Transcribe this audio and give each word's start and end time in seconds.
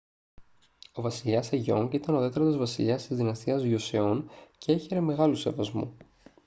ο 0.93 1.01
βασιλιάς 1.01 1.45
σεγιόνγκ 1.45 1.93
ήταν 1.93 2.15
ο 2.15 2.19
τέταρτος 2.19 2.57
βασιλιάς 2.57 3.07
της 3.07 3.17
δυναστείας 3.17 3.63
γιοσεόν 3.63 4.29
και 4.57 4.71
έχαιρε 4.71 4.99
μεγάλου 5.01 5.35
σεβασμού 5.35 5.97